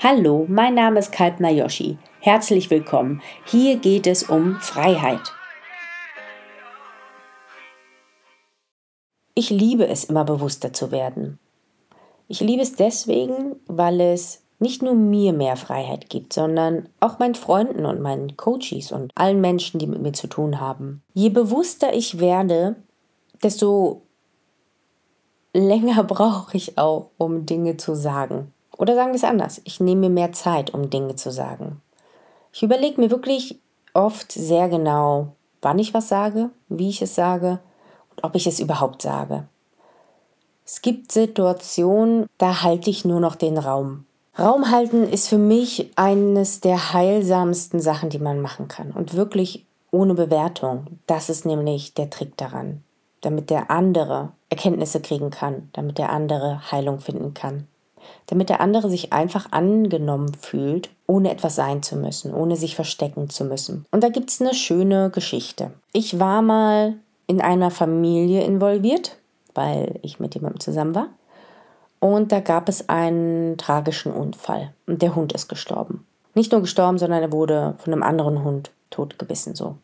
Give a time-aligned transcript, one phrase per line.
[0.00, 1.98] Hallo, mein Name ist Kalpna Yoshi.
[2.20, 3.20] Herzlich willkommen.
[3.46, 5.32] Hier geht es um Freiheit.
[9.34, 11.40] Ich liebe es, immer bewusster zu werden.
[12.28, 17.34] Ich liebe es deswegen, weil es nicht nur mir mehr Freiheit gibt, sondern auch meinen
[17.34, 21.02] Freunden und meinen Coaches und allen Menschen, die mit mir zu tun haben.
[21.12, 22.76] Je bewusster ich werde,
[23.42, 24.02] desto
[25.52, 28.52] länger brauche ich auch, um Dinge zu sagen.
[28.78, 31.82] Oder sagen wir es anders, ich nehme mir mehr Zeit, um Dinge zu sagen.
[32.52, 33.58] Ich überlege mir wirklich
[33.92, 37.58] oft sehr genau, wann ich was sage, wie ich es sage
[38.10, 39.48] und ob ich es überhaupt sage.
[40.64, 44.04] Es gibt Situationen, da halte ich nur noch den Raum.
[44.38, 48.92] Raum halten ist für mich eines der heilsamsten Sachen, die man machen kann.
[48.92, 50.86] Und wirklich ohne Bewertung.
[51.06, 52.84] Das ist nämlich der Trick daran.
[53.22, 57.66] Damit der andere Erkenntnisse kriegen kann, damit der andere Heilung finden kann
[58.26, 63.30] damit der andere sich einfach angenommen fühlt, ohne etwas sein zu müssen, ohne sich verstecken
[63.30, 63.86] zu müssen.
[63.90, 65.72] Und da gibt es eine schöne Geschichte.
[65.92, 66.94] Ich war mal
[67.26, 69.16] in einer Familie involviert,
[69.54, 71.08] weil ich mit jemandem zusammen war.
[72.00, 74.72] Und da gab es einen tragischen Unfall.
[74.86, 76.06] Und der Hund ist gestorben.
[76.34, 79.76] Nicht nur gestorben, sondern er wurde von einem anderen Hund totgebissen so.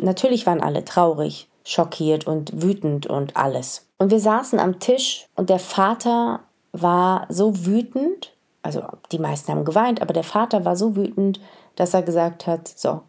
[0.00, 3.86] Natürlich waren alle traurig, schockiert und wütend und alles.
[3.98, 6.40] Und wir saßen am Tisch und der Vater
[6.72, 11.40] war so wütend, also die meisten haben geweint, aber der Vater war so wütend,
[11.76, 13.02] dass er gesagt hat, so,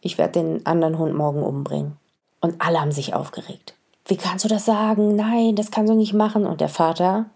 [0.00, 1.96] ich werde den anderen Hund morgen umbringen.
[2.40, 3.74] Und alle haben sich aufgeregt.
[4.06, 5.14] Wie kannst du das sagen?
[5.14, 6.46] Nein, das kannst du nicht machen.
[6.46, 7.26] Und der Vater,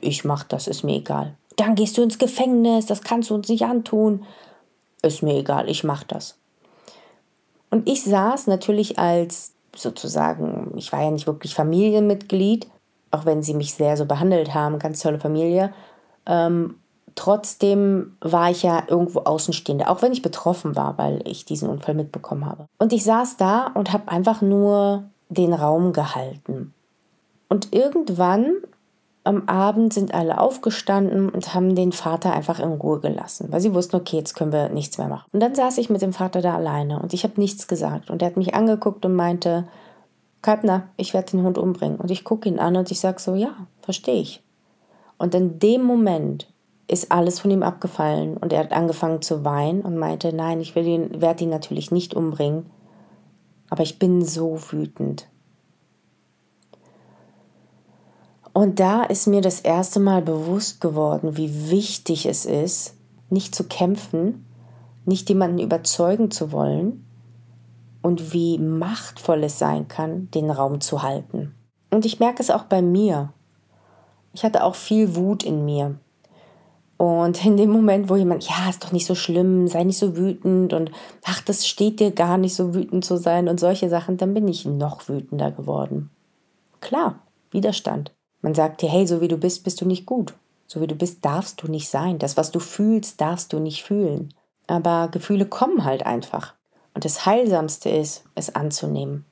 [0.00, 1.34] ich mach das, ist mir egal.
[1.56, 4.24] Dann gehst du ins Gefängnis, das kannst du uns nicht antun.
[5.02, 6.38] Ist mir egal, ich mach das.
[7.70, 12.68] Und ich saß natürlich als sozusagen, ich war ja nicht wirklich Familienmitglied,
[13.12, 15.72] auch wenn sie mich sehr so behandelt haben, ganz tolle Familie,
[16.26, 16.76] ähm,
[17.14, 21.94] trotzdem war ich ja irgendwo Außenstehende, auch wenn ich betroffen war, weil ich diesen Unfall
[21.94, 22.66] mitbekommen habe.
[22.78, 26.74] Und ich saß da und habe einfach nur den Raum gehalten.
[27.48, 28.56] Und irgendwann
[29.24, 33.74] am Abend sind alle aufgestanden und haben den Vater einfach in Ruhe gelassen, weil sie
[33.74, 35.28] wussten, okay, jetzt können wir nichts mehr machen.
[35.32, 38.10] Und dann saß ich mit dem Vater da alleine und ich habe nichts gesagt.
[38.10, 39.68] Und er hat mich angeguckt und meinte,
[40.42, 41.98] Kalbner, ich werde den Hund umbringen.
[41.98, 44.42] Und ich gucke ihn an und ich sage so, ja, verstehe ich.
[45.16, 46.52] Und in dem Moment
[46.88, 50.76] ist alles von ihm abgefallen und er hat angefangen zu weinen und meinte, nein, ich
[50.76, 52.66] ihn, werde ihn natürlich nicht umbringen,
[53.70, 55.28] aber ich bin so wütend.
[58.52, 62.94] Und da ist mir das erste Mal bewusst geworden, wie wichtig es ist,
[63.30, 64.44] nicht zu kämpfen,
[65.06, 67.06] nicht jemanden überzeugen zu wollen,
[68.02, 71.54] und wie machtvoll es sein kann, den Raum zu halten.
[71.90, 73.32] Und ich merke es auch bei mir.
[74.34, 75.96] Ich hatte auch viel Wut in mir.
[76.96, 80.16] Und in dem Moment, wo jemand, ja, ist doch nicht so schlimm, sei nicht so
[80.16, 80.92] wütend und
[81.24, 84.46] ach, das steht dir gar nicht so wütend zu sein und solche Sachen, dann bin
[84.46, 86.10] ich noch wütender geworden.
[86.80, 87.18] Klar,
[87.50, 88.12] Widerstand.
[88.40, 90.34] Man sagt dir, hey, so wie du bist, bist du nicht gut.
[90.66, 92.18] So wie du bist, darfst du nicht sein.
[92.18, 94.32] Das, was du fühlst, darfst du nicht fühlen.
[94.66, 96.54] Aber Gefühle kommen halt einfach.
[96.94, 99.24] Und das Heilsamste ist, es anzunehmen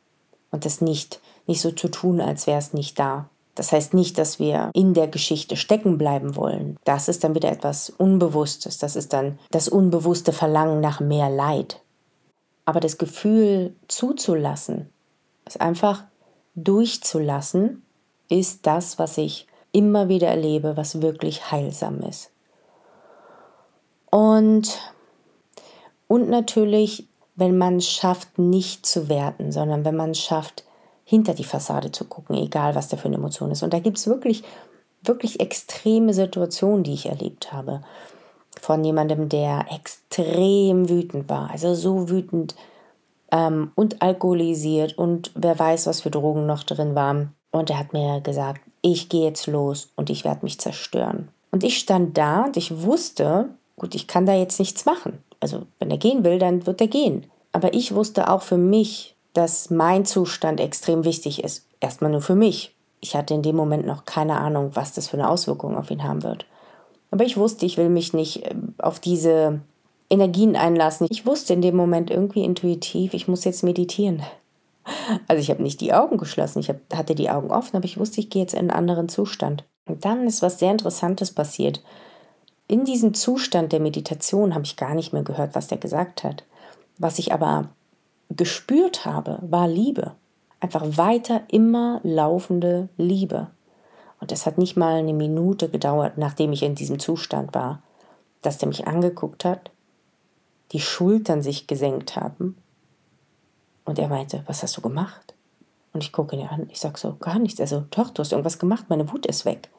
[0.51, 3.29] und es nicht, nicht so zu tun, als wäre es nicht da.
[3.55, 6.79] Das heißt nicht, dass wir in der Geschichte stecken bleiben wollen.
[6.85, 8.79] Das ist dann wieder etwas Unbewusstes.
[8.79, 11.83] Das ist dann das unbewusste Verlangen nach mehr Leid.
[12.65, 14.89] Aber das Gefühl zuzulassen,
[15.45, 16.05] es einfach
[16.55, 17.83] durchzulassen,
[18.31, 22.31] ist das, was ich immer wieder erlebe, was wirklich heilsam ist.
[24.11, 24.79] Und,
[26.09, 27.10] und natürlich
[27.41, 30.65] wenn man es schafft, nicht zu werten, sondern wenn man es schafft,
[31.05, 33.63] hinter die Fassade zu gucken, egal was da für eine Emotion ist.
[33.63, 34.45] Und da gibt es wirklich,
[35.03, 37.83] wirklich extreme Situationen, die ich erlebt habe.
[38.61, 42.55] Von jemandem, der extrem wütend war, also so wütend
[43.33, 47.35] ähm, und alkoholisiert und wer weiß, was für Drogen noch drin waren.
[47.51, 51.29] Und er hat mir gesagt, ich gehe jetzt los und ich werde mich zerstören.
[51.51, 55.25] Und ich stand da und ich wusste, gut, ich kann da jetzt nichts machen.
[55.41, 57.27] Also wenn er gehen will, dann wird er gehen.
[57.53, 61.67] Aber ich wusste auch für mich, dass mein Zustand extrem wichtig ist.
[61.81, 62.75] Erstmal nur für mich.
[63.01, 66.05] Ich hatte in dem Moment noch keine Ahnung, was das für eine Auswirkung auf ihn
[66.05, 66.45] haben wird.
[67.11, 69.61] Aber ich wusste, ich will mich nicht äh, auf diese
[70.11, 71.07] Energien einlassen.
[71.11, 74.23] Ich wusste in dem Moment irgendwie intuitiv, ich muss jetzt meditieren.
[75.29, 77.99] Also ich habe nicht die Augen geschlossen, ich hab, hatte die Augen offen, aber ich
[77.99, 79.65] wusste, ich gehe jetzt in einen anderen Zustand.
[79.87, 81.83] Und dann ist was sehr Interessantes passiert.
[82.71, 86.45] In diesem Zustand der Meditation habe ich gar nicht mehr gehört, was der gesagt hat.
[86.99, 87.71] Was ich aber
[88.29, 90.15] gespürt habe, war Liebe.
[90.61, 93.49] Einfach weiter immer laufende Liebe.
[94.21, 97.83] Und es hat nicht mal eine Minute gedauert, nachdem ich in diesem Zustand war,
[98.41, 99.73] dass der mich angeguckt hat,
[100.71, 102.57] die Schultern sich gesenkt haben
[103.85, 105.35] und er meinte, was hast du gemacht?
[105.93, 107.61] Und ich gucke ihn an, ich sage so, gar nichts.
[107.61, 109.71] Also, doch, du hast irgendwas gemacht, meine Wut ist weg.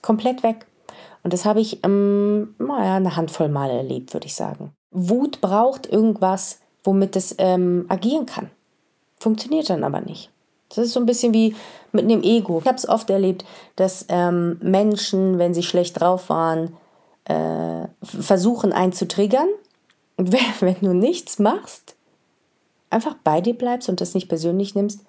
[0.00, 0.68] Komplett weg.
[1.22, 4.72] Und das habe ich, ähm, naja, eine Handvoll Mal erlebt, würde ich sagen.
[4.90, 8.50] Wut braucht irgendwas, womit es ähm, agieren kann.
[9.18, 10.30] Funktioniert dann aber nicht.
[10.70, 11.54] Das ist so ein bisschen wie
[11.92, 12.60] mit einem Ego.
[12.60, 13.44] Ich habe es oft erlebt,
[13.76, 16.76] dass ähm, Menschen, wenn sie schlecht drauf waren,
[17.24, 19.48] äh, versuchen, einen zu triggern.
[20.16, 21.96] Und wenn, wenn du nichts machst,
[22.88, 25.00] einfach bei dir bleibst und das nicht persönlich nimmst,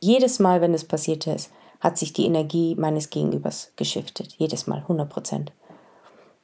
[0.00, 1.50] jedes Mal, wenn es passiert ist,
[1.86, 4.34] hat sich die Energie meines Gegenübers geschiftet.
[4.38, 5.52] Jedes Mal, 100 Prozent.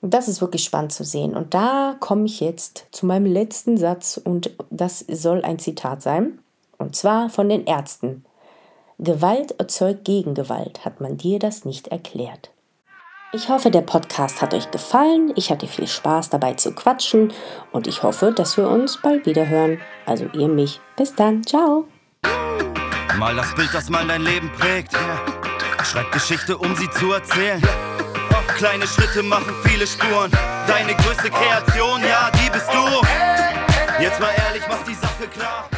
[0.00, 1.34] Das ist wirklich spannend zu sehen.
[1.34, 6.38] Und da komme ich jetzt zu meinem letzten Satz und das soll ein Zitat sein.
[6.78, 8.24] Und zwar von den Ärzten.
[8.98, 12.50] Gewalt erzeugt Gegengewalt, hat man dir das nicht erklärt.
[13.32, 15.32] Ich hoffe, der Podcast hat euch gefallen.
[15.34, 17.32] Ich hatte viel Spaß dabei zu quatschen
[17.72, 19.80] und ich hoffe, dass wir uns bald wieder hören.
[20.06, 20.80] Also ihr mich.
[20.96, 21.42] Bis dann.
[21.44, 21.91] Ciao.
[23.18, 24.92] Mal das Bild, das mal dein Leben prägt.
[25.84, 27.62] Schreib Geschichte, um sie zu erzählen.
[28.56, 30.30] Kleine Schritte machen viele Spuren.
[30.66, 34.02] Deine größte Kreation, ja, die bist du.
[34.02, 35.68] Jetzt mal ehrlich, mach die Sache klar.